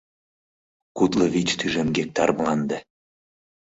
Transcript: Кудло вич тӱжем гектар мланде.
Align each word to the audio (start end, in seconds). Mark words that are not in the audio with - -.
Кудло 0.97 1.25
вич 1.33 1.49
тӱжем 1.59 1.87
гектар 1.97 2.29
мланде. 2.37 2.77